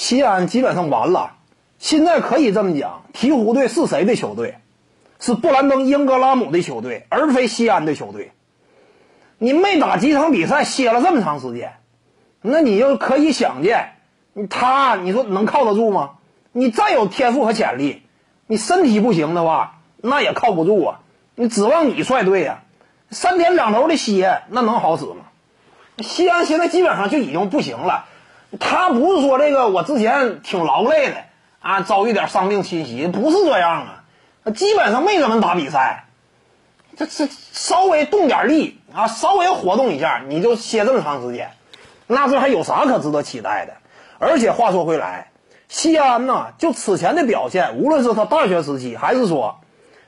[0.00, 1.32] 西安基本上完了。
[1.78, 4.54] 现在可以这么讲，鹈鹕队是谁的球队？
[5.18, 8.32] 是布兰登·英格拉姆的球队，而非西安的球队。
[9.36, 11.74] 你没打几场比赛，歇了这么长时间，
[12.40, 13.92] 那你就可以想见，
[14.48, 16.12] 他你说能靠得住吗？
[16.52, 18.00] 你再有天赋和潜力，
[18.46, 21.00] 你身体不行的话，那也靠不住啊。
[21.34, 22.62] 你指望你率队呀？
[23.10, 25.26] 三天两头的歇，那能好使吗？
[25.98, 28.06] 西安现在基本上就已经不行了。
[28.58, 31.16] 他不是说这个，我之前挺劳累的
[31.60, 34.04] 啊，遭遇点伤病侵袭，不是这样啊。
[34.54, 36.06] 基本上没怎么打比赛，
[36.96, 41.52] 这这稍微动点力啊，稍微活动一下，你就歇这么长时间，
[42.06, 43.74] 那这还有啥可值得期待的？
[44.18, 45.30] 而且话说回来，
[45.68, 49.60] 西安呢，就此前的表现，无论是他大学时期，还是说。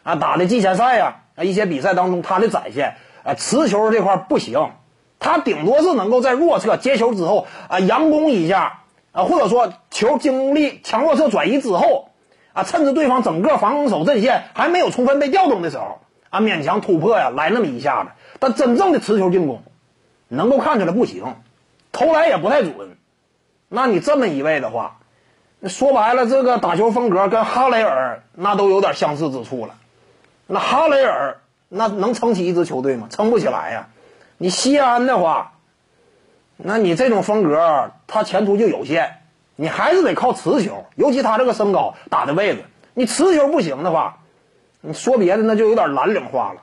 [0.04, 4.72] 啊，打的季前赛呀，啊，一些比赛当中他的展现，啊，持球这块不行，
[5.22, 8.80] 他顶多是能够在弱侧接球之后啊，佯攻一下，
[9.12, 12.08] 啊，或者说球经历强弱侧转移之后，
[12.52, 19.62] 啊，趁着对方整个防守阵线还没有充分被调动的时候，啊，勉强突破呀，来那么一下子，但真正的持球进攻，
[20.26, 21.36] 能够看出来不行，
[21.92, 22.96] 投篮也不太准，
[23.68, 24.98] 那你这么一位的话，
[25.68, 29.76] 说白了，这个打球风格跟哈雷尔那都有点相似之处了。
[30.48, 33.06] 那哈雷尔那能撑起一支球队吗？
[33.08, 33.88] 撑不起来呀！
[34.42, 35.52] 你西安的话，
[36.56, 39.18] 那你这种风格，他前途就有限。
[39.54, 44.18] 你还是得靠持球，尤其他这个身高打的位置，你持球不行的话，
[44.80, 46.62] 你说别的那就有点蓝领化了。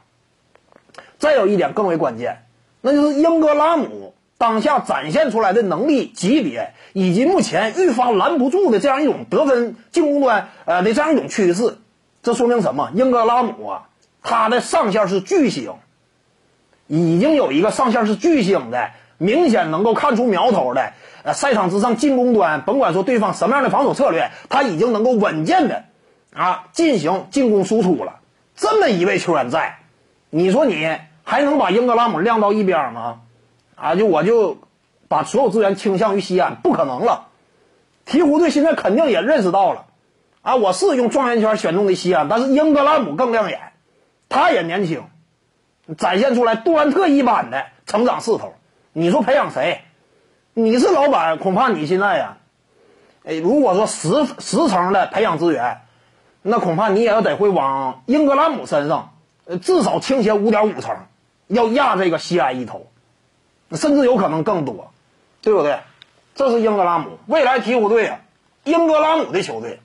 [1.19, 2.43] 再有一点更为关键，
[2.81, 11.77] 那就是英格拉姆当下展现出来的能力级别，以及目前愈发拦不住的这样一种得分进攻端呃的这样一种趋势。
[12.23, 12.91] 这说明什么？
[12.93, 13.87] 英格拉姆啊，
[14.21, 15.75] 他的上限是巨星，
[16.89, 20.91] 已经有一个上限是巨星的，明显能够看出苗头的。
[21.23, 25.83] 呃，赛场之上进攻端，甭管说对方什么样的防守策略，他已经能够稳健的
[26.33, 28.19] 啊进行进攻输出了。
[28.55, 29.79] 这么一位球员在，
[30.29, 33.21] 你说你还能把英格拉姆晾到一边吗？
[33.75, 34.57] 啊，就我就
[35.07, 37.27] 把所有资源倾向于西安，不可能了。
[38.05, 39.85] 鹈鹕队现在肯定也认识到了。
[40.41, 43.59] 啊，我是用状元签选中的西安，但是英格拉姆更亮眼，
[44.29, 45.03] 他也年轻，
[45.97, 48.53] 展现出来杜兰特一般的成长势头。
[48.93, 49.81] 你说培养谁？
[50.53, 52.37] 你是老板，恐怕你现在呀，
[53.23, 55.81] 哎，如果说十十成的培养资源，
[56.41, 59.13] 那恐怕你也要得会往英格拉姆身上，
[59.45, 60.97] 呃，至少倾斜五点五成，
[61.47, 62.87] 要压这个西安一头，
[63.71, 64.91] 甚至有可能更多，
[65.41, 65.79] 对不对？
[66.35, 68.19] 这是英格拉姆未来鹈鹕队啊，
[68.63, 69.79] 英格拉姆的球队。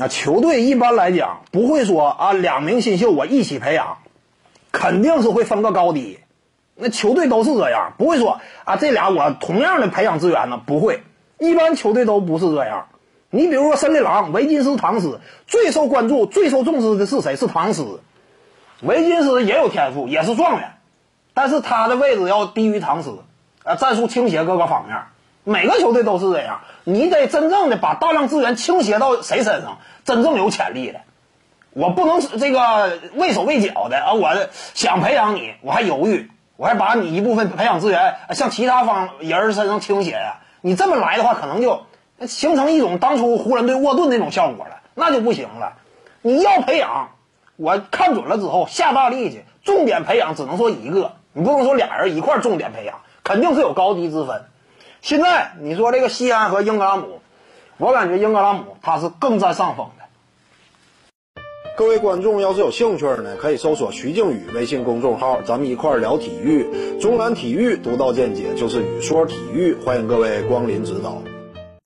[0.00, 3.98] 那球队一般来讲不会说啊，两名新秀我一起培养，
[4.70, 6.20] 肯定是会分个高低。
[6.76, 11.02] 那球队都是这样，不会说啊，这俩我同样的培养资源呢，不会。
[11.38, 12.86] 一般球队都不是这样。
[13.30, 17.34] 你比如说森林狼、维金斯、唐斯，最受关注、最受重视的是谁？
[17.34, 18.00] 是唐斯。
[18.80, 20.74] 维金斯也有天赋，也是状元，
[21.34, 23.18] 但是他的位置要低于唐斯，
[23.64, 24.96] 啊，战术倾斜各个方面。
[25.48, 31.00] 每个球队都是这样，你得真正的把大量资源倾斜到谁身上，真正有潜力的，
[31.72, 34.12] 我不能这个畏手畏脚的啊！
[34.12, 34.28] 我
[34.74, 40.40] 想培养你，我还犹豫，我还把你一部分培养资源向其他方人身上倾斜呀。
[40.60, 41.86] 你这么来的话，可能就
[42.26, 45.78] 形成一种当初湖人队沃顿那种效果了，那就不行了。
[46.20, 47.12] 你要培养，
[47.56, 54.42] 我看准了之后下大力气，重点培养，只能说一个，你不能说俩人一块重点培养，肯定是有高低之分。
[55.00, 57.20] 现在你说这个西安和英格拉姆，
[57.78, 61.42] 我感觉英格拉姆他是更占上风的。
[61.76, 66.98] 各位观众要是有兴趣呢，可以搜索徐静宇微信公众号，咱们一块儿聊体育。
[67.00, 71.22] 中南体育独到见解就是语说体育，欢迎各位光临指导。